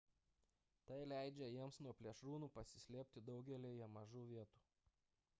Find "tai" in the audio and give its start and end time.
0.91-0.97